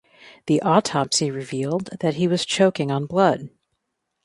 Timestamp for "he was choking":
2.15-2.89